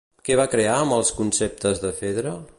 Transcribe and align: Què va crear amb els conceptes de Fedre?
Què 0.29 0.37
va 0.39 0.45
crear 0.53 0.77
amb 0.79 0.97
els 0.97 1.13
conceptes 1.21 1.85
de 1.87 1.97
Fedre? 2.01 2.39